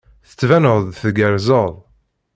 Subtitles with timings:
[0.27, 1.73] Tettbaneḍ-d tgerrzeḍ.